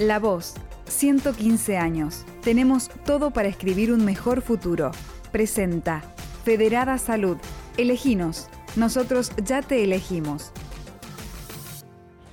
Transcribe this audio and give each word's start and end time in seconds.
La 0.00 0.18
Voz, 0.18 0.54
115 0.86 1.76
años. 1.76 2.24
Tenemos 2.40 2.88
todo 3.04 3.32
para 3.32 3.48
escribir 3.48 3.92
un 3.92 4.02
mejor 4.02 4.40
futuro. 4.40 4.92
Presenta 5.30 6.00
Federada 6.42 6.96
Salud. 6.96 7.36
Eleginos. 7.76 8.48
Nosotros 8.76 9.30
ya 9.44 9.60
te 9.60 9.84
elegimos. 9.84 10.52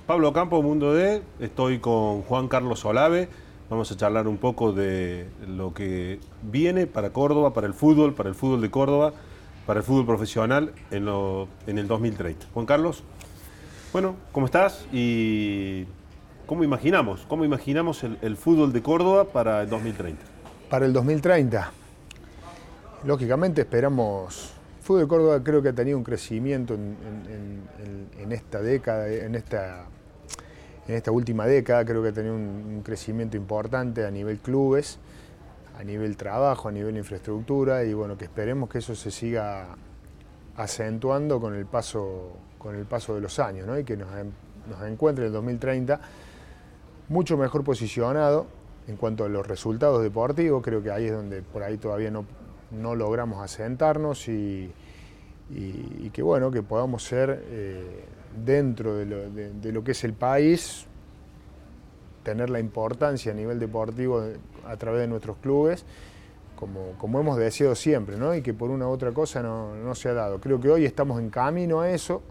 Pablo 0.06 0.32
Campo, 0.32 0.62
Mundo 0.62 0.94
D. 0.94 1.22
Estoy 1.40 1.78
con 1.78 2.22
Juan 2.22 2.48
Carlos 2.48 2.86
Olave. 2.86 3.28
Vamos 3.68 3.92
a 3.92 3.98
charlar 3.98 4.28
un 4.28 4.38
poco 4.38 4.72
de 4.72 5.28
lo 5.46 5.74
que 5.74 6.20
viene 6.40 6.86
para 6.86 7.10
Córdoba, 7.12 7.52
para 7.52 7.66
el 7.66 7.74
fútbol, 7.74 8.14
para 8.14 8.30
el 8.30 8.34
fútbol 8.34 8.62
de 8.62 8.70
Córdoba, 8.70 9.12
para 9.66 9.80
el 9.80 9.84
fútbol 9.84 10.06
profesional 10.06 10.72
en, 10.90 11.06
en 11.66 11.76
el 11.76 11.86
2030. 11.86 12.46
Juan 12.54 12.64
Carlos, 12.64 13.04
bueno, 13.92 14.16
¿cómo 14.32 14.46
estás? 14.46 14.86
Y 14.90 15.84
¿Cómo 16.48 16.64
imaginamos? 16.64 17.26
¿Cómo 17.28 17.44
imaginamos 17.44 18.02
el, 18.04 18.36
fútbol 18.38 18.72
de 18.72 18.80
Córdoba 18.80 19.24
para 19.24 19.60
el 19.60 19.68
2030? 19.68 20.22
Para 20.70 20.86
el 20.86 20.94
2030, 20.94 21.70
lógicamente 23.04 23.60
esperamos. 23.60 24.54
El 24.78 24.82
fútbol 24.82 25.00
de 25.02 25.08
Córdoba 25.08 25.44
creo 25.44 25.60
que 25.60 25.68
ha 25.68 25.72
tenido 25.74 25.98
un 25.98 26.04
crecimiento 26.04 26.72
en, 26.72 28.32
esta 28.32 28.62
década, 28.62 29.08
en 29.08 29.34
esta, 29.34 29.84
en 30.88 30.94
esta 30.94 31.10
última 31.10 31.44
década, 31.44 31.84
creo 31.84 32.02
que 32.02 32.08
ha 32.08 32.12
tenido 32.12 32.34
un, 32.34 32.80
crecimiento 32.82 33.36
importante 33.36 34.06
a 34.06 34.10
nivel 34.10 34.38
clubes, 34.38 34.98
a 35.78 35.84
nivel 35.84 36.16
trabajo, 36.16 36.70
a 36.70 36.72
nivel 36.72 36.96
infraestructura 36.96 37.84
y 37.84 37.92
bueno, 37.92 38.16
que 38.16 38.24
esperemos 38.24 38.70
que 38.70 38.78
eso 38.78 38.94
se 38.94 39.10
siga 39.10 39.76
acentuando 40.56 41.42
con 41.42 41.54
el 41.54 41.66
paso, 41.66 42.32
con 42.56 42.74
el 42.74 42.86
paso 42.86 43.14
de 43.14 43.20
los 43.20 43.38
años 43.38 43.66
¿no? 43.66 43.78
y 43.78 43.84
que 43.84 43.98
nos, 43.98 44.08
nos 44.66 44.82
encuentre 44.88 45.24
en 45.24 45.26
el 45.26 45.32
2030 45.34 46.00
mucho 47.08 47.36
mejor 47.36 47.64
posicionado 47.64 48.46
en 48.86 48.96
cuanto 48.96 49.24
a 49.24 49.28
los 49.28 49.46
resultados 49.46 50.02
deportivos, 50.02 50.62
creo 50.62 50.82
que 50.82 50.90
ahí 50.90 51.06
es 51.06 51.12
donde 51.12 51.42
por 51.42 51.62
ahí 51.62 51.76
todavía 51.76 52.10
no, 52.10 52.24
no 52.70 52.94
logramos 52.94 53.42
asentarnos 53.42 54.28
y, 54.28 54.72
y, 55.50 56.10
que 56.10 56.22
bueno, 56.22 56.50
que 56.50 56.62
podamos 56.62 57.04
ser 57.04 57.44
eh, 57.48 58.04
dentro 58.44 58.94
de 58.94 59.06
lo, 59.06 59.30
de, 59.30 59.72
lo, 59.72 59.84
que 59.84 59.92
es 59.92 60.04
el 60.04 60.12
país, 60.12 60.86
tener 62.22 62.50
la 62.50 62.60
importancia 62.60 63.32
a 63.32 63.34
nivel 63.34 63.58
deportivo 63.58 64.22
a 64.66 64.76
través 64.76 65.00
de 65.00 65.08
nuestros 65.08 65.36
clubes, 65.38 65.84
como, 66.56 66.92
como 66.98 67.20
hemos 67.20 67.36
deseado 67.36 67.74
siempre, 67.74 68.16
¿no? 68.16 68.34
y 68.34 68.42
que 68.42 68.52
por 68.52 68.70
una 68.70 68.88
u 68.88 68.90
otra 68.90 69.12
cosa 69.12 69.42
no, 69.42 69.74
no, 69.76 69.94
se 69.94 70.08
ha 70.08 70.14
dado. 70.14 70.40
Creo 70.40 70.60
que 70.60 70.68
hoy 70.70 70.84
estamos 70.84 71.20
en 71.20 71.30
camino 71.30 71.80
a 71.80 71.90
eso 71.90 72.22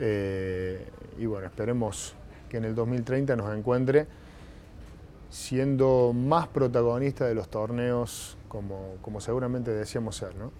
eh, 0.00 0.88
y 1.18 1.26
bueno, 1.26 1.46
esperemos 1.46 2.14
que 2.56 2.58
en 2.58 2.64
el 2.64 2.74
2030 2.74 3.36
nos 3.36 3.54
encuentre 3.54 4.06
siendo 5.28 6.14
más 6.14 6.48
protagonista 6.48 7.26
de 7.26 7.34
los 7.34 7.48
torneos 7.48 8.38
como, 8.48 8.94
como 9.02 9.20
seguramente 9.20 9.70
decíamos 9.70 10.16
ser. 10.16 10.34
¿no? 10.36 10.52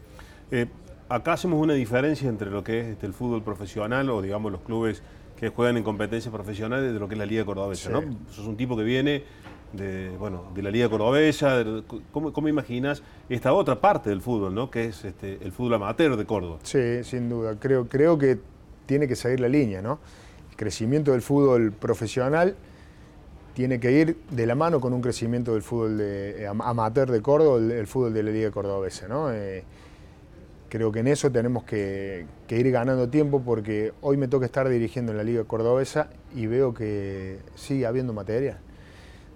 Eh, 0.51 0.67
acá 1.09 1.33
hacemos 1.33 1.59
una 1.59 1.73
diferencia 1.73 2.29
entre 2.29 2.51
lo 2.51 2.63
que 2.63 2.81
es 2.81 2.87
este, 2.89 3.07
el 3.07 3.15
fútbol 3.15 3.43
profesional 3.43 4.11
o 4.11 4.21
digamos 4.21 4.53
los 4.53 4.61
clubes 4.61 5.03
que 5.37 5.49
juegan 5.49 5.79
en 5.79 5.85
competencias 5.85 6.33
profesionales 6.33 6.93
de 6.93 6.99
lo 6.99 7.09
que 7.09 7.15
es 7.15 7.19
la 7.19 7.27
Liga 7.27 7.47
Cordobesa. 7.47 7.91
¿no? 7.91 8.03
Sos 8.31 8.47
un 8.47 8.57
tipo 8.57 8.77
que 8.77 8.83
viene 8.83 9.25
de, 9.73 10.11
bueno, 10.19 10.45
de 10.55 10.63
la 10.63 10.71
Liga 10.71 10.91
Cordobesa. 10.91 11.65
¿cómo, 12.13 12.35
¿cómo, 12.35 12.49
imaginas 12.49 13.03
esta 13.31 13.55
otra 13.55 13.81
parte 13.81 14.11
del 14.11 14.21
fútbol, 14.21 14.55
¿no? 14.55 14.71
que 14.71 14.87
es 14.87 15.03
este, 15.05 15.39
el 15.43 15.53
fútbol 15.53 15.75
amateur 15.75 16.17
de 16.17 16.27
Córdoba? 16.27 16.59
Sí, 16.63 17.03
sin 17.05 17.31
duda. 17.31 17.57
Creo, 17.59 17.89
creo 17.89 18.19
que 18.19 18.39
tiene 18.85 19.09
que 19.09 19.17
seguir 19.17 19.41
la 19.41 19.49
línea. 19.49 19.81
¿no? 19.81 19.99
Crecimiento 20.57 21.13
del 21.13 21.23
fútbol 21.23 21.73
profesional 21.73 22.57
tiene 23.55 23.81
que 23.81 23.91
ir 23.91 24.19
de 24.31 24.47
la 24.47 24.55
mano 24.55 24.81
con 24.81 24.93
un 24.93 25.01
crecimiento 25.01 25.55
del 25.55 25.63
fútbol 25.63 25.99
eh, 26.03 26.47
amateur 26.47 27.11
de 27.11 27.23
Córdoba, 27.23 27.59
el, 27.59 27.87
fútbol 27.87 28.13
de 28.13 28.23
la 28.23 28.31
Liga 28.31 28.51
Cordobesa. 28.51 29.07
Eh, 29.33 29.65
creo 30.69 30.93
que 30.93 31.01
en 31.01 31.07
eso 31.07 31.31
tenemos 31.33 31.65
que, 31.65 32.27
ir 32.51 32.71
ganando 32.71 33.09
tiempo 33.09 33.41
porque 33.41 33.95
hoy 34.03 34.19
me 34.19 34.29
toca 34.29 34.45
estar 34.45 34.69
dirigiendo 34.69 35.13
en 35.13 35.19
la 35.19 35.25
Liga 35.25 35.45
Cordobesa 35.45 36.11
y 36.35 36.47
veo 36.47 36.75
que 36.75 37.39
sigue 37.55 37.87
habiendo 37.87 38.13
material. 38.13 38.59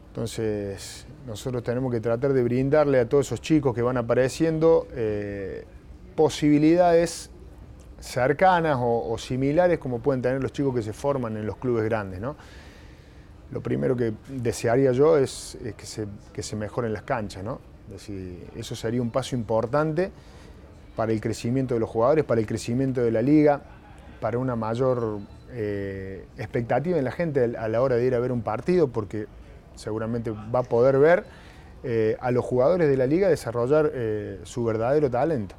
Entonces, 0.09 1.07
nosotros 1.27 1.63
tenemos 1.63 1.91
que 1.91 2.01
tratar 2.01 2.35
de 2.35 2.43
brindarle 2.43 3.01
a 3.01 3.09
todos 3.09 3.29
esos 3.29 3.41
chicos 3.41 3.75
que 3.75 3.81
van 3.81 3.97
apareciendo 3.97 4.87
eh, 4.93 5.65
posibilidades 6.15 7.31
cercanas 8.01 8.79
o, 8.81 9.17
similares 9.19 9.79
como 9.79 10.01
pueden 10.01 10.23
tener 10.23 10.43
los 10.43 10.53
chicos 10.53 10.75
que 10.75 10.83
se 10.83 10.93
forman 10.93 11.37
en 11.37 11.47
los 11.47 11.57
clubes 11.57 11.85
grandes. 11.85 12.21
¿no? 12.21 12.37
Lo 13.53 13.61
primero 13.61 13.97
que 13.97 14.13
desearía 14.29 14.93
yo 14.93 15.19
es, 15.19 15.59
que, 15.77 16.43
se, 16.43 16.57
mejoren 16.57 16.93
las 16.93 17.03
canchas. 17.03 17.45
¿no? 17.45 17.61
eso 18.57 18.75
sería 18.75 19.03
un 19.03 19.11
paso 19.11 19.37
importante 19.37 20.11
para 20.97 21.13
el 21.13 21.21
crecimiento 21.21 21.75
de 21.75 21.81
los 21.81 21.91
jugadores, 21.91 22.25
para 22.25 22.41
el 22.41 22.47
crecimiento 22.47 23.01
de 23.01 23.11
la 23.11 23.23
liga, 23.23 23.63
para 24.21 24.39
una 24.39 24.55
mayor 24.57 25.19
eh, 25.53 26.27
expectativa 26.39 26.99
en 26.99 27.05
la 27.05 27.13
gente 27.13 27.57
a 27.57 27.69
la 27.69 27.83
hora 27.83 27.97
de 27.97 28.07
ir 28.07 28.15
a 28.15 28.19
ver 28.19 28.33
un 28.33 28.43
partido, 28.43 28.89
porque 28.89 29.27
seguramente 29.75 30.31
va 30.31 30.61
a 30.61 30.63
poder 30.63 30.99
ver 30.99 31.25
eh, 31.83 32.17
a 32.21 32.31
los 32.31 32.45
jugadores 32.45 32.89
de 32.89 32.97
la 32.97 33.07
liga 33.07 33.29
desarrollar 33.29 33.91
eh, 33.95 34.41
su 34.45 34.63
verdadero 34.65 35.11
talento. 35.11 35.55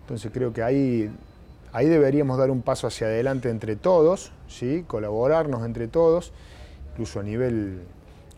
Entonces 0.00 0.30
creo 0.32 0.52
que 0.52 0.62
ahí 0.62 1.10
Ahí 1.76 1.90
deberíamos 1.90 2.38
dar 2.38 2.50
un 2.50 2.62
paso 2.62 2.86
hacia 2.86 3.06
adelante 3.06 3.50
entre 3.50 3.76
todos, 3.76 4.32
¿sí? 4.48 4.86
colaborarnos 4.88 5.62
entre 5.62 5.88
todos, 5.88 6.32
incluso 6.92 7.20
a 7.20 7.22
nivel 7.22 7.82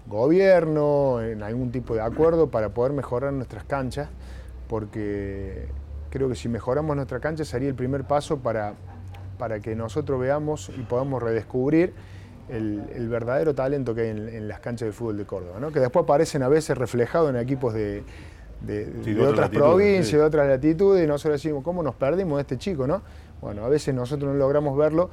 gobierno, 0.09 1.23
en 1.23 1.45
algún 1.45 1.71
tipo 1.71 1.95
de 1.95 2.01
acuerdo 2.01 2.51
para 2.51 2.71
poder 2.71 2.93
mejorar 2.93 3.33
nuestras 3.33 3.63
canchas, 3.63 4.09
porque 4.67 5.69
creo 6.11 6.29
que 6.29 6.35
si 6.35 6.49
mejoramos 6.49 6.97
nuestra 6.97 7.21
cancha 7.21 7.45
sería 7.45 7.69
el 7.69 7.77
primer 7.77 8.03
paso 8.03 8.39
para, 8.39 8.75
para 9.39 9.61
que 9.61 9.77
nosotros 9.77 10.19
veamos 10.19 10.73
y 10.77 10.83
podamos 10.83 11.23
redescubrir 11.23 11.95
el, 12.49 13.09
verdadero 13.09 13.55
talento 13.55 13.95
que 13.95 14.01
hay 14.01 14.09
en, 14.09 14.49
las 14.49 14.59
canchas 14.59 14.87
de 14.87 14.93
fútbol 14.93 15.17
de 15.17 15.27
Córdoba, 15.27 15.61
¿no? 15.61 15.71
que 15.71 15.79
después 15.79 16.03
aparecen 16.03 16.43
a 16.43 16.49
veces 16.49 16.77
reflejados 16.77 17.31
en 17.31 17.37
equipos 17.37 17.73
de, 17.73 18.03
otras 19.25 19.51
provincias, 19.51 20.21
de 20.21 20.23
otras 20.23 20.49
latitudes, 20.49 21.05
y 21.05 21.07
nosotros 21.07 21.41
decimos, 21.41 21.63
¿cómo 21.63 21.85
nos 21.85 21.95
perdimos 21.95 22.39
de 22.39 22.41
este 22.41 22.59
chico? 22.59 22.89
¿no? 22.89 23.03
Bueno, 23.41 23.65
a 23.65 23.69
veces 23.69 23.95
nosotros 23.95 24.33
no 24.33 24.39
logramos 24.39 24.77
verlo 24.77 25.11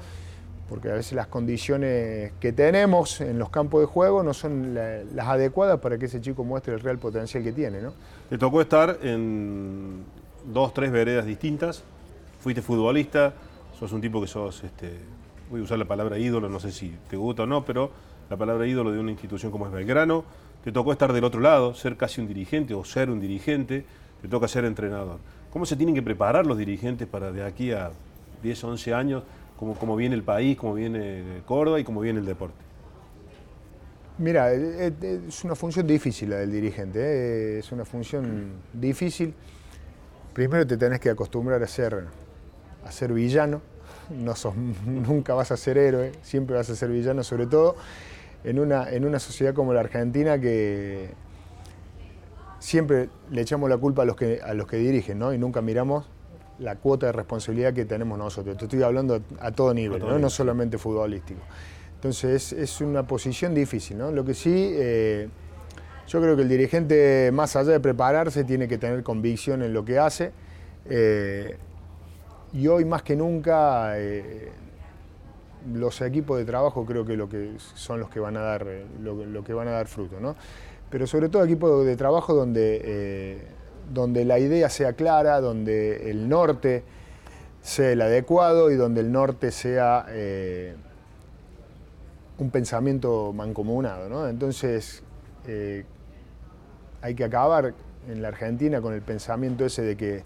porque 0.70 0.90
a 0.90 0.94
veces 0.94 1.14
las 1.14 1.28
condiciones 1.28 2.32
que 2.40 2.52
tenemos 2.52 3.22
en 3.22 3.38
los 3.38 3.50
campos 3.50 3.82
de 3.82 3.86
juego 3.86 4.24
no 4.24 4.34
son 4.34 4.74
las 4.74 5.28
adecuadas 5.28 5.80
para 5.80 5.98
que 5.98 6.06
ese 6.06 6.22
chico 6.22 6.44
muestre 6.44 6.74
el 6.74 6.80
real 6.80 6.98
potencial 6.98 7.44
que 7.44 7.52
tiene. 7.52 7.82
¿no? 7.82 7.94
Te 8.30 8.38
tocó 8.38 8.62
estar 8.62 8.98
en 9.04 10.04
dos, 10.52 10.74
tres 10.74 10.92
veredas 10.92 11.26
distintas, 11.26 11.84
fuiste 12.40 12.62
futbolista, 12.62 13.34
sos 13.78 13.92
un 13.92 14.02
tipo 14.02 14.20
que 14.22 14.28
sos, 14.28 14.64
este, 14.64 14.94
voy 15.52 15.62
a 15.62 15.64
usar 15.64 15.78
la 15.78 15.86
palabra 15.86 16.18
ídolo, 16.18 16.50
no 16.50 16.60
sé 16.60 16.72
si 16.72 16.96
te 17.10 17.18
gusta 17.18 17.44
o 17.44 17.46
no, 17.46 17.64
pero 17.64 17.92
la 18.30 18.38
palabra 18.38 18.66
ídolo 18.66 18.92
de 18.92 19.00
una 19.00 19.12
institución 19.12 19.52
como 19.52 19.68
es 19.68 19.72
Belgrano, 19.72 20.24
te 20.64 20.72
tocó 20.72 20.92
estar 20.92 21.14
del 21.14 21.24
otro 21.24 21.42
lado, 21.42 21.76
ser 21.76 21.96
casi 21.96 22.22
un 22.22 22.28
dirigente 22.28 22.74
o 22.74 22.84
ser 22.84 23.12
un 23.12 23.20
dirigente, 23.20 23.86
te 24.22 24.28
toca 24.28 24.48
ser 24.48 24.66
entrenador. 24.66 25.20
¿Cómo 25.52 25.66
se 25.68 25.76
tienen 25.76 25.94
que 25.94 26.02
preparar 26.02 26.48
los 26.48 26.58
dirigentes 26.58 27.08
para 27.08 27.32
de 27.32 27.44
aquí 27.44 27.72
a 27.72 27.92
10, 28.46 28.64
11 28.64 28.94
años, 28.94 29.24
cómo, 29.58 29.96
viene 29.96 30.16
el 30.16 30.24
país, 30.24 30.56
cómo 30.56 30.76
viene 30.76 31.42
Córdoba 31.46 31.80
y 31.80 31.84
cómo 31.84 32.00
viene 32.00 32.20
el 32.20 32.26
deporte? 32.26 32.56
Mira, 34.18 34.54
eh, 34.54 34.94
eh, 35.02 35.22
es 35.28 35.44
una 35.44 35.56
función 35.56 35.86
difícil 35.88 36.30
la 36.30 36.38
del 36.38 36.52
dirigente, 36.52 37.00
eh, 37.00 37.60
es 37.60 37.72
una 37.72 37.84
función 37.84 38.52
difícil. 38.72 39.34
Primero 40.34 40.66
te 40.66 40.78
tenés 40.78 41.00
que 41.00 41.10
acostumbrar 41.10 41.62
a 41.62 41.68
ser, 41.68 42.06
a 42.86 42.92
ser 42.92 43.12
villano, 43.12 43.62
no 44.12 44.34
nunca 44.86 45.34
vas 45.34 45.52
a 45.52 45.58
ser 45.58 45.78
héroe, 45.78 46.12
siempre 46.22 46.56
vas 46.56 46.70
a 46.70 46.76
ser 46.76 46.90
villano, 46.90 47.24
sobre 47.24 47.48
todo 47.48 47.76
en 48.44 48.60
una, 48.60 48.90
en 48.92 49.06
una 49.06 49.20
sociedad 49.20 49.54
como 49.54 49.74
la 49.74 49.80
Argentina 49.80 50.40
que 50.40 51.10
siempre 52.60 53.10
le 53.32 53.42
echamos 53.42 53.70
la 53.70 53.78
culpa 53.78 54.04
a 54.04 54.06
los 54.06 54.16
que, 54.16 54.40
a 54.42 54.54
los 54.54 54.68
que 54.68 54.78
dirigen 54.78 55.20
¿no? 55.20 55.34
y 55.34 55.38
nunca 55.38 55.62
miramos 55.62 56.08
la 56.60 56.76
cuota 56.76 57.08
de 57.08 57.12
responsabilidad 57.12 57.74
que 57.74 57.86
tenemos 57.86 58.18
nosotros. 58.18 58.58
Te 58.58 58.66
estoy 58.66 58.84
hablando 58.84 59.22
a, 59.40 59.52
todo 59.52 59.74
nivel, 59.74 60.00
¿no? 60.00 60.30
solamente 60.30 60.78
futbolístico. 60.78 61.42
Entonces 61.96 62.54
es, 62.54 62.82
una 62.82 63.04
posición 63.04 63.54
difícil. 63.54 63.98
¿no? 63.98 64.12
Lo 64.12 64.24
que 64.24 64.34
sí, 64.34 64.72
eh, 64.74 65.28
yo 66.08 66.22
creo 66.22 66.36
que 66.36 66.44
el 66.44 66.50
dirigente, 66.50 67.32
más 67.34 67.56
allá 67.56 67.72
de 67.72 67.80
prepararse, 67.80 68.44
tiene 68.44 68.68
que 68.68 68.78
tener 68.78 69.04
convicción 69.04 69.64
en 69.64 69.74
lo 69.74 69.84
que 69.84 70.00
hace. 70.00 70.32
Eh, 70.90 71.58
y 72.54 72.68
hoy 72.68 72.86
más 72.86 73.02
que 73.02 73.16
nunca 73.16 74.00
eh, 74.00 74.52
los 75.74 76.00
equipos 76.02 76.38
de 76.38 76.46
trabajo 76.46 76.86
creo 76.86 77.06
que, 77.06 77.18
lo 77.18 77.28
que 77.28 77.54
son 77.58 78.00
los 78.00 78.10
que 78.10 78.20
van 78.20 78.38
a 78.38 78.42
dar, 78.42 78.68
lo, 79.02 79.44
que 79.44 79.54
van 79.54 79.68
a 79.68 79.72
dar 79.72 79.88
fruto. 79.88 80.20
¿no? 80.20 80.36
Pero 80.90 81.08
sobre 81.08 81.28
todo 81.28 81.44
equipos 81.44 81.86
de 81.86 81.98
trabajo 81.98 82.34
donde 82.34 83.42
donde 83.94 84.26
la 84.26 84.40
idea 84.40 84.70
sea 84.70 84.94
clara, 84.94 85.42
donde 85.42 86.10
el 86.10 86.28
norte 86.30 86.84
sea 87.62 87.92
el 87.92 88.02
adecuado 88.02 88.70
y 88.70 88.76
donde 88.76 89.02
el 89.02 89.12
norte 89.12 89.52
sea 89.52 90.06
eh, 90.10 90.76
un 92.38 92.52
pensamiento 92.52 93.34
mancomunado. 93.34 94.30
Entonces, 94.30 95.02
eh, 95.48 95.84
hay 97.02 97.16
que 97.16 97.24
acabar 97.24 97.74
en 98.08 98.22
la 98.22 98.28
Argentina 98.28 98.82
con 98.82 98.94
el 98.94 99.02
pensamiento 99.02 99.66
ese 99.66 99.82
de 99.82 99.98
que 99.98 100.24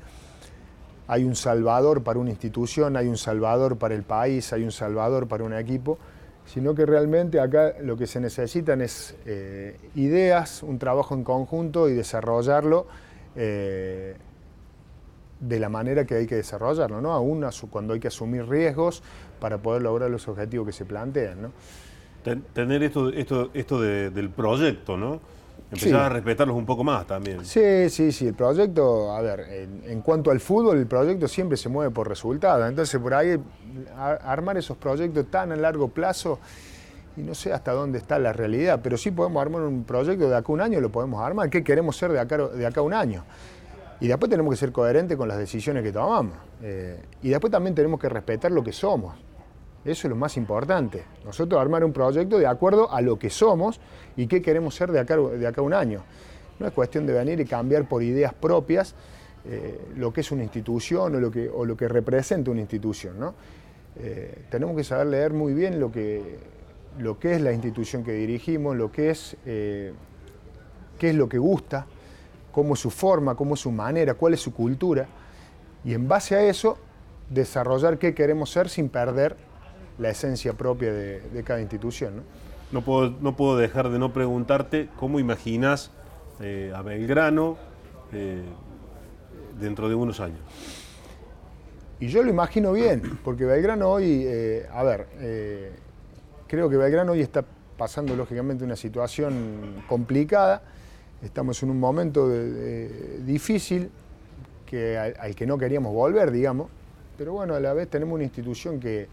hay 1.07 1.23
un 1.23 1.35
salvador 1.35 2.03
para 2.03 2.19
una 2.19 2.29
institución, 2.29 2.95
hay 2.95 3.07
un 3.07 3.17
salvador 3.17 3.77
para 3.77 3.95
el 3.95 4.03
país, 4.03 4.53
hay 4.53 4.63
un 4.63 4.71
salvador 4.71 5.27
para 5.27 5.43
un 5.43 5.53
equipo, 5.53 5.97
sino 6.45 6.75
que 6.75 6.85
realmente 6.85 7.39
acá 7.39 7.73
lo 7.81 7.97
que 7.97 8.05
se 8.05 8.19
necesitan 8.19 8.81
es 8.81 9.15
eh, 9.25 9.77
ideas, 9.95 10.61
un 10.61 10.77
trabajo 10.77 11.15
en 11.15 11.23
conjunto 11.23 11.89
y 11.89 11.93
desarrollarlo 11.93 12.87
eh, 13.35 14.15
de 15.39 15.59
la 15.59 15.69
manera 15.69 16.05
que 16.05 16.15
hay 16.15 16.27
que 16.27 16.35
desarrollarlo, 16.35 17.01
¿no? 17.01 17.13
aún 17.13 17.45
cuando 17.69 17.93
hay 17.93 17.99
que 17.99 18.09
asumir 18.09 18.47
riesgos 18.47 19.01
para 19.39 19.57
poder 19.57 19.81
lograr 19.81 20.09
los 20.09 20.27
objetivos 20.27 20.67
que 20.67 20.73
se 20.73 20.85
plantean. 20.85 21.41
¿no? 21.43 21.51
Tener 22.53 22.83
esto, 22.83 23.09
esto, 23.09 23.49
esto 23.53 23.79
del 23.81 24.29
proyecto, 24.29 24.97
¿no? 24.97 25.21
Empezar 25.71 26.01
a 26.01 26.09
respetarlos 26.09 26.57
un 26.57 26.65
poco 26.65 26.83
más 26.83 27.05
también. 27.05 27.45
Sí, 27.45 27.89
sí, 27.89 28.11
sí. 28.11 28.27
El 28.27 28.33
proyecto, 28.33 29.11
a 29.11 29.21
ver, 29.21 29.41
en, 29.85 30.01
cuanto 30.01 30.31
al 30.31 30.39
fútbol, 30.39 30.77
el 30.79 30.87
proyecto 30.87 31.27
siempre 31.27 31.57
se 31.57 31.69
mueve 31.69 31.91
por 31.91 32.09
resultados. 32.09 32.67
Entonces, 32.67 32.99
por 32.99 33.13
ahí, 33.13 33.39
armar 33.95 34.57
esos 34.57 34.77
proyectos 34.77 35.27
tan 35.29 35.51
a 35.51 35.55
largo 35.55 35.87
plazo, 35.87 36.39
y 37.19 37.23
no 37.23 37.35
sé 37.35 37.51
hasta 37.51 37.73
dónde 37.73 37.97
está 37.97 38.17
la 38.17 38.31
realidad, 38.31 38.79
pero 38.81 38.97
sí 38.97 39.11
podemos 39.11 39.41
armar 39.41 39.61
un 39.63 39.83
proyecto 39.83 40.29
de 40.29 40.35
acá 40.35 40.45
a 40.47 40.51
un 40.53 40.61
año, 40.61 40.79
lo 40.79 40.89
podemos 40.89 41.21
armar. 41.21 41.49
¿Qué 41.49 41.63
queremos 41.63 41.97
ser 41.97 42.11
de 42.13 42.19
acá, 42.19 42.37
de 42.37 42.65
acá 42.65 42.79
a 42.79 42.83
un 42.83 42.93
año? 42.93 43.25
Y 43.99 44.07
después 44.07 44.29
tenemos 44.29 44.53
que 44.53 44.57
ser 44.57 44.71
coherentes 44.71 45.17
con 45.17 45.27
las 45.27 45.37
decisiones 45.37 45.83
que 45.83 45.91
tomamos. 45.91 46.33
Eh, 46.61 46.97
y 47.21 47.29
después 47.29 47.51
también 47.51 47.75
tenemos 47.75 47.99
que 47.99 48.07
respetar 48.07 48.51
lo 48.51 48.63
que 48.63 48.71
somos. 48.71 49.15
Eso 49.83 50.07
es 50.07 50.09
lo 50.09 50.15
más 50.15 50.37
importante. 50.37 51.03
Nosotros 51.25 51.59
armar 51.59 51.83
un 51.83 51.91
proyecto 51.91 52.37
de 52.39 52.47
acuerdo 52.47 52.91
a 52.91 53.01
lo 53.01 53.19
que 53.19 53.29
somos 53.29 53.81
y 54.15 54.27
qué 54.27 54.41
queremos 54.41 54.75
ser 54.75 54.91
de 54.91 54.99
acá, 54.99 55.17
de 55.17 55.45
acá 55.45 55.59
a 55.59 55.63
un 55.63 55.73
año. 55.73 56.03
No 56.57 56.67
es 56.67 56.73
cuestión 56.73 57.05
de 57.05 57.13
venir 57.13 57.39
y 57.41 57.45
cambiar 57.45 57.87
por 57.87 58.01
ideas 58.01 58.33
propias 58.33 58.95
eh, 59.45 59.79
lo 59.97 60.13
que 60.13 60.21
es 60.21 60.31
una 60.31 60.43
institución 60.43 61.15
o 61.15 61.19
lo 61.19 61.31
que, 61.31 61.49
o 61.49 61.65
lo 61.65 61.75
que 61.75 61.87
representa 61.89 62.51
una 62.51 62.61
institución. 62.61 63.33
Eh, 63.97 64.45
tenemos 64.49 64.77
que 64.77 64.83
saber 64.85 65.07
leer 65.07 65.33
muy 65.33 65.53
bien 65.53 65.79
lo 65.79 65.91
que, 65.91 66.39
lo 66.97 67.19
que 67.19 67.35
es 67.35 67.41
la 67.41 67.53
institución 67.53 68.03
que 68.03 68.13
dirigimos, 68.13 68.75
lo 68.75 68.91
que 68.91 69.09
es, 69.09 69.37
eh, 69.45 69.93
qué 70.97 71.09
es 71.09 71.15
lo 71.15 71.29
que 71.29 71.37
gusta, 71.37 71.85
cómo 72.51 72.73
es 72.73 72.79
su 72.79 72.89
forma, 72.89 73.35
cómo 73.35 73.53
es 73.53 73.61
su 73.61 73.71
manera, 73.71 74.15
cuál 74.15 74.33
es 74.33 74.41
su 74.41 74.53
cultura, 74.53 75.07
y 75.85 75.93
en 75.93 76.07
base 76.07 76.35
a 76.35 76.43
eso 76.43 76.77
desarrollar 77.29 77.97
qué 77.99 78.13
queremos 78.13 78.49
ser 78.49 78.69
sin 78.69 78.89
perder 78.89 79.37
la 79.97 80.09
esencia 80.09 80.53
propia 80.53 80.91
de, 80.91 81.43
cada 81.43 81.61
institución. 81.61 82.23
¿no? 82.71 82.81
puedo, 82.81 83.11
no 83.21 83.35
puedo 83.35 83.57
dejar 83.57 83.89
de 83.89 83.99
no 83.99 84.13
preguntarte 84.13 84.89
cómo 84.97 85.19
imaginas 85.19 85.91
eh, 86.41 86.71
a 86.73 86.81
Belgrano 86.81 87.57
eh, 88.13 88.43
dentro 89.59 89.89
de 89.89 89.95
unos 89.95 90.19
años. 90.19 90.39
Y 91.99 92.07
yo 92.07 92.23
lo 92.23 92.29
imagino 92.29 92.71
bien, 92.71 93.19
porque 93.25 93.43
Belgrano 93.43 93.89
hoy, 93.89 94.23
eh, 94.25 94.65
a 94.71 94.83
ver, 94.83 95.07
creo 96.49 96.69
que 96.69 96.75
Belgrano 96.75 97.13
hoy 97.13 97.21
está 97.21 97.45
pasando 97.77 98.15
lógicamente 98.15 98.65
una 98.65 98.75
situación 98.75 99.83
complicada, 99.87 100.61
estamos 101.23 101.61
en 101.63 101.69
un 101.69 101.79
momento 101.79 102.27
difícil 103.19 103.89
que, 104.65 104.97
al 104.97 105.35
que 105.35 105.45
no 105.45 105.57
queríamos 105.57 105.93
volver, 105.93 106.31
digamos, 106.31 106.67
pero 107.17 107.33
bueno, 107.33 107.53
a 107.53 107.59
la 107.59 107.73
vez 107.73 107.89
tenemos 107.89 108.15
una 108.15 108.23
institución 108.23 108.79
que, 108.79 109.07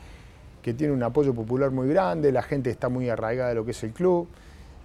tiene 0.63 0.93
un 0.93 1.03
apoyo 1.05 1.33
popular 1.33 1.71
muy 1.71 1.89
grande, 1.89 2.33
la 2.33 2.43
gente 2.43 2.71
está 2.71 2.89
muy 2.89 3.09
arraigada 3.09 3.51
de 3.51 3.55
lo 3.55 3.65
que 3.65 3.71
es 3.71 3.85
el 3.85 3.93
club. 3.93 4.27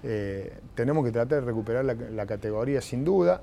Eh, 0.04 0.54
tenemos 0.76 1.04
que 1.04 1.12
tratar 1.12 1.40
de 1.40 1.46
recuperar 1.46 1.84
la, 1.84 2.26
categoría 2.28 2.82
sin 2.82 3.04
duda, 3.04 3.42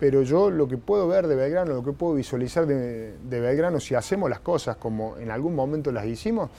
pero 0.00 0.22
yo 0.22 0.50
lo 0.50 0.66
que 0.66 0.78
puedo 0.78 1.06
ver 1.06 1.28
de 1.28 1.36
Belgrano, 1.36 1.74
lo 1.74 1.84
que 1.84 1.92
puedo 1.92 2.14
visualizar 2.14 2.66
de, 2.66 3.14
Belgrano, 3.22 3.78
si 3.78 3.94
hacemos 3.94 4.28
las 4.28 4.40
cosas 4.40 4.78
como 4.78 5.16
en 5.18 5.30
algún 5.30 5.54
momento 5.54 5.92
las 5.92 6.06
hicimos, 6.06 6.50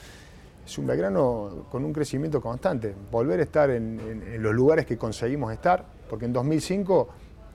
es 0.68 0.76
un 0.76 0.86
Belgrano 0.86 1.64
con 1.70 1.82
un 1.82 1.94
crecimiento 1.94 2.42
constante, 2.42 2.94
volver 3.10 3.40
a 3.40 3.42
estar 3.44 3.70
en, 3.70 4.42
los 4.42 4.54
lugares 4.54 4.84
que 4.84 4.98
conseguimos 4.98 5.50
estar, 5.50 5.82
porque 6.10 6.26
en 6.26 6.34
2005 6.34 7.08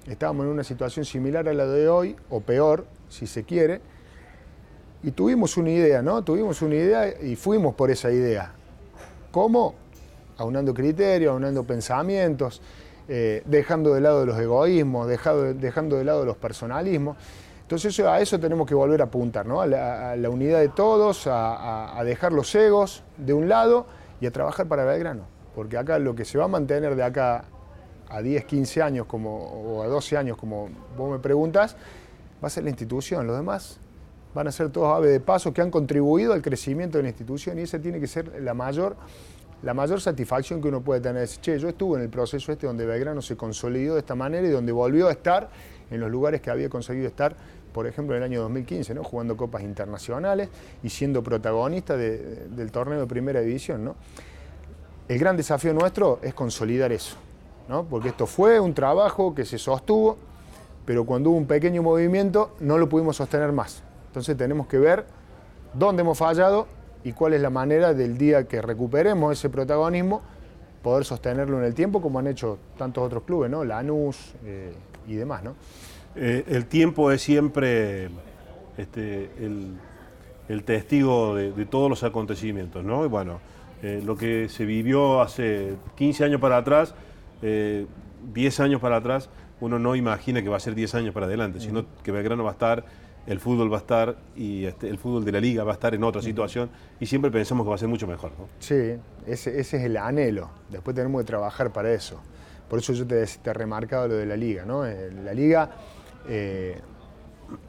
estábamos 0.07 0.47
en 0.47 0.51
una 0.51 0.63
situación 0.63 1.05
similar 1.05 1.47
a 1.47 1.53
la 1.53 1.67
de 1.67 1.87
hoy, 1.87 2.15
o 2.31 2.39
peor, 2.41 2.87
si 3.09 3.27
se 3.27 3.43
quiere, 3.43 3.81
y 5.03 5.11
tuvimos 5.11 5.57
una 5.57 5.69
idea, 5.69 6.01
¿no? 6.01 6.23
Tuvimos 6.23 6.63
una 6.63 6.73
idea 6.73 7.21
y 7.21 7.35
fuimos 7.35 7.75
por 7.75 7.91
esa 7.91 8.11
idea. 8.11 8.51
¿Cómo? 9.31 9.75
Aunando 10.37 10.73
criterios, 10.73 11.33
aunando 11.33 11.63
pensamientos, 11.65 12.63
eh, 13.07 13.43
dejando 13.45 13.93
de 13.93 14.01
lado 14.01 14.25
los 14.25 14.39
egoísmos, 14.39 15.07
dejando, 15.07 15.53
dejando 15.53 15.97
de 15.97 16.03
lado 16.03 16.25
los 16.25 16.37
personalismos. 16.37 17.17
Entonces 17.73 18.05
a 18.05 18.21
eso 18.21 18.39
tenemos 18.39 18.67
que 18.67 18.75
volver 18.75 19.01
a 19.01 19.05
apuntar, 19.05 19.47
¿no? 19.47 19.59
a, 19.59 19.65
la, 19.65 20.29
unidad 20.29 20.59
de 20.59 20.69
todos, 20.69 21.25
a, 21.25 21.99
dejar 22.05 22.31
los 22.31 22.53
egos 22.53 23.03
de 23.17 23.33
un 23.33 23.49
lado 23.49 23.87
y 24.21 24.27
a 24.27 24.31
trabajar 24.31 24.67
para 24.67 24.85
Belgrano. 24.85 25.23
Porque 25.55 25.79
acá 25.79 25.97
lo 25.97 26.13
que 26.13 26.23
se 26.23 26.37
va 26.37 26.45
a 26.45 26.47
mantener 26.47 26.95
de 26.95 27.01
acá 27.01 27.45
a 28.09 28.21
10, 28.21 28.45
15 28.45 28.83
años 28.83 29.07
como, 29.07 29.37
o 29.37 29.81
a 29.81 29.87
12 29.87 30.17
años, 30.17 30.37
como 30.37 30.69
vos 30.95 31.11
me 31.13 31.17
preguntas, 31.17 31.75
va 32.43 32.45
a 32.45 32.49
ser 32.51 32.63
la 32.63 32.69
institución. 32.69 33.25
Los 33.25 33.37
demás 33.37 33.79
van 34.35 34.47
a 34.47 34.51
ser 34.51 34.69
todos 34.69 34.95
aves 34.95 35.09
de 35.09 35.19
paso 35.19 35.51
que 35.51 35.63
han 35.63 35.71
contribuido 35.71 36.33
al 36.33 36.43
crecimiento 36.43 36.99
de 36.99 37.03
la 37.05 37.09
institución 37.09 37.57
y 37.57 37.63
esa 37.63 37.79
tiene 37.79 37.99
que 37.99 38.05
ser 38.05 38.39
la 38.39 38.53
mayor, 38.53 38.95
la 39.63 39.73
mayor 39.73 39.99
satisfacción 39.99 40.61
que 40.61 40.67
uno 40.67 40.81
puede 40.81 41.01
tener. 41.01 41.27
che, 41.27 41.57
yo 41.57 41.69
estuve 41.69 41.97
en 41.97 42.03
el 42.03 42.09
proceso 42.09 42.51
este 42.51 42.67
donde 42.67 42.85
Belgrano 42.85 43.23
se 43.23 43.35
consolidó 43.35 43.95
de 43.95 44.01
esta 44.01 44.13
manera 44.13 44.47
y 44.47 44.51
donde 44.51 44.71
volvió 44.71 45.07
a 45.07 45.11
estar 45.11 45.49
en 45.89 45.99
los 45.99 46.09
lugares 46.09 46.41
que 46.41 46.49
había 46.49 46.69
conseguido 46.69 47.07
estar, 47.07 47.35
por 47.73 47.87
ejemplo, 47.87 48.15
en 48.15 48.23
el 48.23 48.31
año 48.31 48.41
2015, 48.43 48.93
¿no? 48.93 49.03
jugando 49.03 49.35
copas 49.35 49.63
internacionales 49.63 50.49
y 50.83 50.89
siendo 50.89 51.23
protagonista 51.23 51.97
del 51.97 52.71
torneo 52.71 52.99
de 52.99 53.07
primera 53.07 53.41
división. 53.41 53.83
¿no? 53.83 53.95
El 55.07 55.19
gran 55.19 55.35
desafío 55.35 55.73
nuestro 55.73 56.19
es 56.21 56.33
consolidar 56.33 56.91
eso, 56.91 57.17
¿no? 57.67 57.83
porque 57.83 58.09
esto 58.09 58.27
fue 58.27 58.59
un 58.59 58.73
trabajo 58.73 59.33
que 59.33 59.43
se 59.43 59.57
sostuvo, 59.57 60.17
pero 60.85 61.05
cuando 61.05 61.31
hubo 61.31 61.37
un 61.37 61.47
pequeño 61.47 61.81
movimiento 61.81 62.51
no 62.59 62.77
lo 62.77 62.87
pudimos 62.87 63.17
sostener 63.17 63.51
más. 63.51 63.83
Entonces 64.07 64.37
tenemos 64.37 64.67
que 64.67 64.77
ver 64.77 65.05
dónde 65.73 66.01
hemos 66.01 66.17
fallado 66.17 66.67
y 67.03 67.13
cuál 67.13 67.33
es 67.33 67.41
la 67.41 67.49
manera 67.49 67.93
del 67.93 68.17
día 68.17 68.47
que 68.47 68.61
recuperemos 68.61 69.37
ese 69.37 69.49
protagonismo, 69.49 70.21
poder 70.83 71.05
sostenerlo 71.05 71.57
en 71.57 71.65
el 71.65 71.73
tiempo 71.73 72.01
como 72.01 72.19
han 72.19 72.27
hecho 72.27 72.59
tantos 72.77 73.03
otros 73.03 73.23
clubes, 73.23 73.49
¿no? 73.49 73.63
Lanús 73.63 74.33
eh, 74.45 74.73
y 75.07 75.15
demás, 75.15 75.43
¿no? 75.43 75.55
Eh, 76.15 76.43
el 76.47 76.65
tiempo 76.65 77.11
es 77.11 77.21
siempre 77.21 78.09
este, 78.77 79.29
el, 79.39 80.63
testigo 80.63 81.35
de, 81.35 81.65
todos 81.65 81.89
los 81.89 82.03
acontecimientos, 82.03 82.83
¿no? 82.83 83.05
Y 83.05 83.07
bueno, 83.07 83.39
eh, 83.81 84.01
lo 84.05 84.15
que 84.15 84.49
se 84.49 84.65
vivió 84.65 85.21
hace 85.21 85.75
15 85.95 86.25
años 86.25 86.41
para 86.41 86.57
atrás, 86.57 86.95
10 87.41 88.59
años 88.61 88.79
para 88.79 88.97
atrás, 88.97 89.29
uno 89.59 89.79
no 89.79 89.95
imagina 89.95 90.41
que 90.41 90.47
va 90.47 90.57
a 90.57 90.61
ser 90.61 90.75
10 90.75 90.95
años 90.95 91.13
para 91.13 91.25
adelante, 91.25 91.59
sino 91.59 91.85
que 92.03 92.11
Belgrano 92.11 92.43
va 92.43 92.51
a 92.51 92.53
estar 92.53 92.85
el 93.25 93.39
fútbol 93.39 93.71
va 93.71 93.77
a 93.77 93.79
estar 93.79 94.17
y 94.35 94.65
este, 94.65 94.89
el 94.89 94.97
fútbol 94.97 95.23
de 95.23 95.31
la 95.31 95.39
liga 95.39 95.63
va 95.63 95.71
a 95.71 95.75
estar 95.75 95.95
en 95.95 96.03
otra 96.03 96.21
situación 96.21 96.69
y 96.99 97.05
siempre 97.05 97.31
pensamos 97.31 97.65
que 97.65 97.69
va 97.69 97.75
a 97.75 97.79
ser 97.79 97.87
mucho 97.87 98.07
mejor. 98.07 98.31
Sí, 98.59 98.95
ese, 99.25 99.59
es 99.59 99.73
el 99.73 99.97
anhelo. 99.97 100.49
Después 100.69 100.95
tenemos 100.95 101.21
que 101.21 101.27
trabajar 101.27 101.71
para 101.71 101.91
eso. 101.91 102.21
Por 102.69 102.79
eso 102.79 102.93
yo 102.93 103.07
te, 103.07 103.23
he 103.23 103.53
remarcado 103.53 104.09
lo 104.09 104.15
de 104.15 104.25
la 104.25 104.35
liga. 104.35 104.65
¿no? 104.65 104.85
Eh, 104.85 105.11
la 105.23 105.33
liga, 105.33 105.71
eh, 106.27 106.79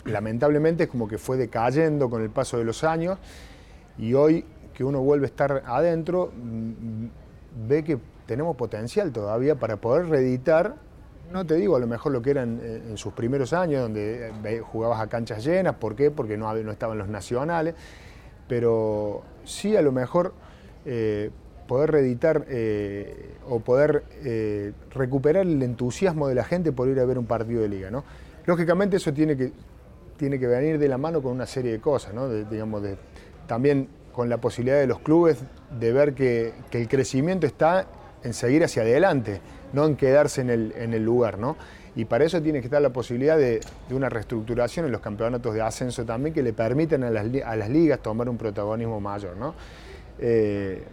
lamentablemente, 0.05 0.85
es 0.85 0.91
como 0.91 1.09
que 1.09 1.19
fue 1.19 1.37
decayendo 1.37 2.09
con 2.09 2.23
el 2.23 2.31
paso 2.31 2.59
de 2.59 2.65
los 2.65 2.85
años 2.85 3.19
y 3.99 4.15
hoy 4.15 4.45
que 4.73 4.85
uno 4.85 5.01
vuelve 5.01 5.27
a 5.27 5.29
estar 5.29 5.63
adentro, 5.67 6.33
mm, 6.35 7.07
ve 7.69 7.85
que 7.85 7.99
tenemos 8.27 8.57
potencial 8.57 9.13
todavía 9.13 9.55
para 9.57 9.77
poder 9.77 10.07
reeditar 10.07 10.77
no 11.33 11.47
te 11.47 11.55
digo 11.55 11.75
a 11.75 11.79
lo 11.79 11.87
mejor 11.87 12.13
lo 12.13 12.21
que 12.21 12.31
era 12.31 12.43
en, 12.43 12.99
sus 12.99 13.15
primeros 13.15 13.55
años, 13.55 13.81
donde 13.81 14.31
eh, 14.45 14.61
jugabas 14.61 15.01
a 15.01 15.07
canchas 15.07 15.43
llenas, 15.43 15.75
¿por 15.77 15.97
qué? 15.97 16.11
Porque 16.11 16.37
no, 16.37 16.53
no 16.53 16.71
estaban 16.71 16.99
los 16.99 17.09
nacionales, 17.09 17.75
pero 18.47 19.23
sí 19.43 19.75
a 19.75 19.81
lo 19.81 19.91
mejor 19.91 20.35
eh, 20.85 21.31
poder 21.67 21.93
reeditar 21.93 22.47
o 23.49 23.61
poder 23.61 24.05
recuperar 24.91 25.47
el 25.47 25.63
entusiasmo 25.63 26.29
de 26.29 26.35
la 26.35 26.45
gente 26.45 26.73
por 26.73 26.89
ir 26.89 27.01
a 27.01 27.07
ver 27.07 27.19
un 27.19 27.25
partido 27.25 27.63
de 27.63 27.69
liga. 27.69 27.91
¿no? 27.91 28.05
Lógicamente 28.47 28.97
eso 28.97 29.13
tiene 29.13 29.37
que, 29.37 29.53
tiene 30.17 30.39
que 30.39 30.47
venir 30.47 30.79
de 30.79 30.89
la 30.89 30.99
mano 30.99 31.23
con 31.23 31.33
una 31.33 31.47
serie 31.47 31.73
de 31.73 31.81
cosas, 31.81 32.15
¿no? 32.15 32.29
digamos, 32.29 32.83
de, 32.83 32.97
también 33.47 33.89
con 34.13 34.29
la 34.29 34.39
posibilidad 34.39 34.79
de 34.79 34.87
los 34.87 35.01
clubes 35.01 35.39
de 35.79 35.93
ver 35.93 36.15
que, 36.15 36.53
el 36.73 36.89
crecimiento 36.89 37.47
está 37.47 37.87
en 38.23 38.33
seguir 38.33 38.65
hacia 38.65 38.83
adelante 38.83 39.41
no 39.73 39.87
en 39.87 39.97
quedarse 39.97 40.41
en 40.41 40.51
el, 40.51 41.05
lugar, 41.05 41.37
¿no? 41.37 41.57
Y 41.97 42.05
para 42.05 42.25
eso 42.25 42.41
tiene 42.41 42.61
que 42.61 42.67
estar 42.67 42.81
la 42.81 42.91
posibilidad 42.91 43.37
de, 43.37 43.61
una 43.91 44.09
reestructuración 44.09 44.87
en 44.87 44.93
los 44.93 45.01
campeonatos 45.01 45.53
de 45.53 45.63
ascenso 45.63 46.05
también 46.05 46.33
que 46.33 46.43
le 46.43 46.53
permitan 46.53 47.03
a 47.03 47.11
las, 47.11 47.69
ligas 47.69 48.01
tomar 48.01 48.29
un 48.29 48.39
protagonismo 48.39 49.01
mayor, 49.01 49.37
¿no? 49.37 49.55
Eh, 50.21 50.85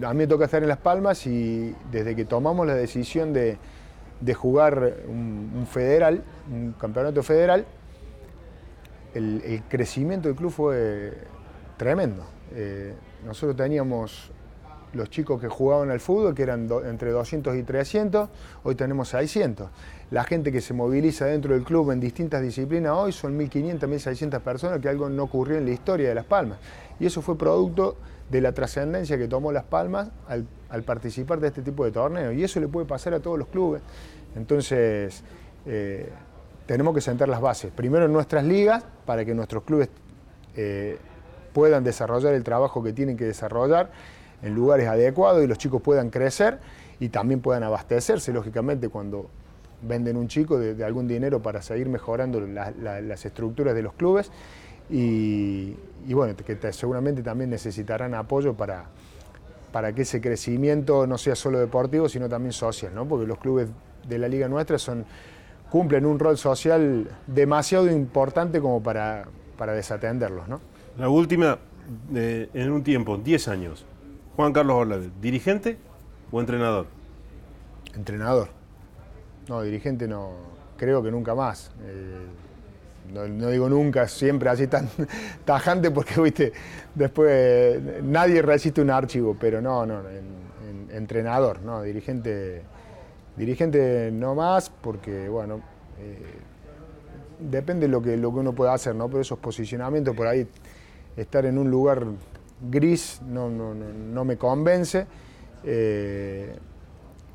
a 0.00 0.12
mí 0.12 0.18
me 0.18 0.26
toca 0.28 0.44
estar 0.44 0.62
en 0.62 0.68
Las 0.68 0.78
Palmas 0.78 1.26
y 1.26 1.74
desde 1.90 2.14
que 2.14 2.24
tomamos 2.24 2.64
la 2.64 2.74
decisión 2.74 3.32
de, 3.32 3.58
jugar 4.34 4.94
un, 5.06 5.66
federal, 5.70 6.22
un 6.50 6.72
campeonato 6.72 7.22
federal, 7.22 7.64
el, 9.14 9.62
crecimiento 9.68 10.28
del 10.28 10.36
club 10.36 10.50
fue 10.50 11.14
tremendo. 11.76 12.24
Eh, 12.54 12.94
nosotros 13.24 13.56
teníamos 13.56 14.30
los 14.92 15.10
chicos 15.10 15.40
que 15.40 15.48
jugaban 15.48 15.90
al 15.90 16.00
fútbol, 16.00 16.34
que 16.34 16.42
eran 16.42 16.68
entre 16.86 17.10
200 17.10 17.56
y 17.56 17.62
300, 17.62 18.28
hoy 18.64 18.74
tenemos 18.74 19.08
600. 19.08 19.68
La 20.10 20.24
gente 20.24 20.50
que 20.50 20.60
se 20.60 20.72
moviliza 20.72 21.26
dentro 21.26 21.54
del 21.54 21.64
club 21.64 21.90
en 21.90 22.00
distintas 22.00 22.42
disciplinas 22.42 22.92
hoy 22.92 23.12
son 23.12 23.38
1.500, 23.38 23.80
1.600 23.80 24.40
personas, 24.40 24.80
que 24.80 24.88
algo 24.88 25.08
no 25.08 25.24
ocurrió 25.24 25.58
en 25.58 25.66
la 25.66 25.72
historia 25.72 26.08
de 26.08 26.14
Las 26.14 26.24
Palmas. 26.24 26.58
Y 26.98 27.06
eso 27.06 27.20
fue 27.20 27.36
producto 27.36 27.96
de 28.30 28.40
la 28.40 28.52
trascendencia 28.52 29.16
que 29.16 29.28
tomó 29.28 29.52
Las 29.52 29.64
Palmas 29.64 30.10
al, 30.28 30.82
participar 30.82 31.40
de 31.40 31.48
este 31.48 31.62
tipo 31.62 31.84
de 31.84 31.92
torneos. 31.92 32.34
Y 32.34 32.44
eso 32.44 32.60
le 32.60 32.68
puede 32.68 32.86
pasar 32.86 33.14
a 33.14 33.20
todos 33.20 33.38
los 33.38 33.48
clubes. 33.48 33.82
Entonces, 34.36 35.22
eh, 35.66 36.10
tenemos 36.66 36.94
que 36.94 37.00
sentar 37.00 37.28
las 37.28 37.40
bases. 37.40 37.72
Primero 37.72 38.04
en 38.04 38.12
nuestras 38.12 38.44
ligas, 38.44 38.84
para 39.06 39.24
que 39.24 39.34
nuestros 39.34 39.62
clubes 39.62 39.88
eh, 40.56 40.98
puedan 41.52 41.84
desarrollar 41.84 42.34
el 42.34 42.44
trabajo 42.44 42.82
que 42.82 42.92
tienen 42.92 43.16
que 43.16 43.24
desarrollar 43.24 43.90
en 44.42 44.54
lugares 44.54 44.86
adecuados 44.86 45.42
y 45.42 45.46
los 45.46 45.58
chicos 45.58 45.82
puedan 45.82 46.10
crecer 46.10 46.58
y 47.00 47.08
también 47.08 47.40
puedan 47.40 47.62
abastecerse, 47.62 48.32
lógicamente, 48.32 48.88
cuando 48.88 49.30
venden 49.80 50.16
un 50.16 50.28
chico 50.28 50.58
de, 50.58 50.84
algún 50.84 51.06
dinero 51.06 51.40
para 51.40 51.62
seguir 51.62 51.88
mejorando 51.88 52.40
las 52.40 53.24
estructuras 53.24 53.74
de 53.74 53.82
los 53.82 53.94
clubes 53.94 54.30
y, 54.90 55.76
bueno, 56.08 56.34
que 56.36 56.72
seguramente 56.72 57.22
también 57.22 57.50
necesitarán 57.50 58.14
apoyo 58.14 58.54
para, 58.54 58.86
para 59.72 59.92
que 59.92 60.02
ese 60.02 60.20
crecimiento 60.20 61.06
no 61.06 61.18
sea 61.18 61.34
solo 61.34 61.58
deportivo, 61.58 62.08
sino 62.08 62.28
también 62.28 62.52
social, 62.52 62.94
¿no? 62.94 63.06
porque 63.06 63.26
los 63.26 63.38
clubes 63.38 63.68
de 64.08 64.18
la 64.18 64.28
liga 64.28 64.48
nuestra 64.48 64.78
son, 64.78 65.04
cumplen 65.70 66.06
un 66.06 66.18
rol 66.18 66.38
social 66.38 67.08
demasiado 67.26 67.90
importante 67.90 68.60
como 68.60 68.82
para, 68.82 69.26
para 69.56 69.74
desatenderlos. 69.74 70.48
¿no? 70.48 70.60
La 70.98 71.08
última, 71.08 71.58
en 72.14 72.72
un 72.72 72.82
tiempo, 72.82 73.18
10 73.18 73.48
años, 73.48 73.84
Juan 74.36 74.52
Carlos 74.52 74.76
Orlave, 74.76 75.10
¿dirigente 75.20 75.78
o 76.30 76.40
entrenador? 76.40 76.86
Entrenador. 77.94 78.48
No, 79.48 79.62
dirigente 79.62 80.06
no, 80.06 80.30
creo 80.76 81.02
que 81.02 81.10
nunca 81.10 81.34
más. 81.34 81.72
Eh, 81.82 82.26
no, 83.12 83.48
digo 83.48 83.68
nunca, 83.68 84.06
siempre 84.08 84.50
así 84.50 84.66
tan 84.66 84.88
tajante 85.44 85.90
porque, 85.90 86.20
viste, 86.20 86.52
después 86.94 87.80
nadie 88.02 88.42
resiste 88.42 88.80
un 88.82 88.90
archivo, 88.90 89.36
pero 89.38 89.60
no, 89.60 89.86
no, 89.86 90.02
entrenador, 90.90 91.62
no, 91.62 91.82
dirigente, 91.82 92.62
dirigente 93.36 94.10
no 94.12 94.34
más 94.34 94.70
porque, 94.70 95.28
bueno, 95.28 95.60
eh, 96.00 96.18
depende 97.38 97.86
de 97.86 97.92
lo 97.92 98.02
que, 98.02 98.16
lo 98.16 98.32
que 98.32 98.40
uno 98.40 98.52
pueda 98.52 98.74
hacer, 98.74 98.94
¿no? 98.94 99.08
Pero 99.08 99.20
esos 99.20 99.38
posicionamientos 99.38 100.14
por 100.14 100.26
ahí, 100.26 100.46
estar 101.16 101.46
en 101.46 101.58
un 101.58 101.70
lugar 101.70 102.04
gris 102.70 103.20
no, 103.26 103.48
no, 103.48 103.74
no, 103.74 104.24
me 104.24 104.36
convence. 104.36 105.06
Eh, 105.64 106.54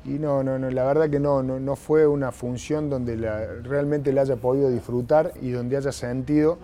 y 0.04 0.18
no, 0.18 0.42
no, 0.42 0.58
no, 0.58 0.70
la 0.70 0.84
verdad 0.84 1.08
que 1.08 1.18
no, 1.18 1.42
no, 1.42 1.76
fue 1.76 2.06
una 2.06 2.30
función 2.30 2.90
donde 2.90 3.16
realmente 3.62 4.12
la 4.12 4.22
haya 4.22 4.36
podido 4.36 4.70
disfrutar 4.70 5.32
y 5.40 5.50
donde 5.50 5.76
haya 5.76 5.92
sentido 5.92 6.58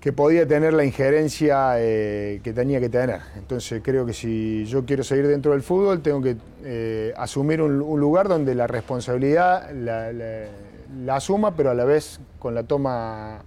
que 0.00 0.12
podía 0.12 0.46
tener 0.46 0.74
la 0.74 0.84
injerencia 0.84 1.76
eh, 1.78 2.40
que 2.42 2.52
tenía 2.52 2.78
que 2.78 2.90
tener. 2.90 3.20
Entonces 3.36 3.80
creo 3.82 4.04
que 4.04 4.12
si 4.12 4.66
yo 4.66 4.84
quiero 4.84 5.02
seguir 5.02 5.26
dentro 5.28 5.52
del 5.52 5.62
fútbol, 5.62 6.02
tengo 6.02 6.20
que 6.20 6.36
eh, 6.62 7.14
asumir 7.16 7.62
un, 7.62 7.78
lugar 7.78 8.28
donde 8.28 8.54
la 8.54 8.66
responsabilidad 8.66 9.70
la, 9.72 11.14
asuma, 11.14 11.56
pero 11.56 11.70
a 11.70 11.74
la 11.74 11.84
vez 11.84 12.20
con 12.38 12.54
la 12.54 12.64
toma 12.64 13.44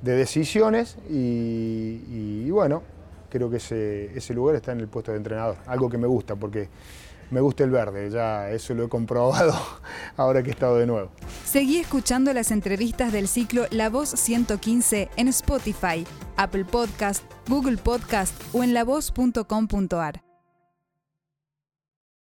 de 0.00 0.12
decisiones 0.12 0.96
y 1.08 2.48
bueno, 2.50 2.82
creo 3.30 3.48
que 3.48 3.56
ese, 3.56 4.16
ese 4.16 4.34
lugar 4.34 4.56
está 4.56 4.72
en 4.72 4.80
el 4.80 4.88
puesto 4.88 5.12
de 5.12 5.18
entrenador, 5.18 5.56
algo 5.66 5.88
que 5.88 5.96
me 5.96 6.06
gusta 6.06 6.36
porque 6.36 6.68
me 7.30 7.40
gusta 7.40 7.64
el 7.64 7.70
verde, 7.70 8.10
ya 8.10 8.50
eso 8.50 8.74
lo 8.74 8.84
he 8.84 8.88
comprobado 8.88 9.54
ahora 10.16 10.42
que 10.42 10.50
he 10.50 10.52
estado 10.52 10.76
de 10.76 10.86
nuevo. 10.86 11.10
Seguí 11.44 11.78
escuchando 11.78 12.32
las 12.32 12.50
entrevistas 12.50 13.12
del 13.12 13.28
ciclo 13.28 13.66
La 13.70 13.88
Voz 13.88 14.10
115 14.10 15.10
en 15.16 15.28
Spotify, 15.28 16.06
Apple 16.36 16.64
Podcast, 16.64 17.24
Google 17.48 17.76
Podcast 17.76 18.34
o 18.52 18.62
en 18.62 18.74
lavoz.com.ar. 18.74 20.29